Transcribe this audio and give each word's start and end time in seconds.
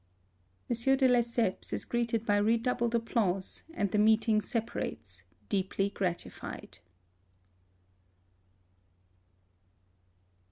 (M. 0.67 0.97
de 0.97 1.07
Lesseps 1.07 1.71
is 1.71 1.85
greeted 1.85 2.25
by 2.25 2.37
redoubled 2.37 2.95
applause, 2.95 3.63
and 3.71 3.91
the 3.91 3.99
meeting 3.99 4.41
separates, 4.41 5.25
deeply 5.47 5.91
gratified.) 5.91 6.79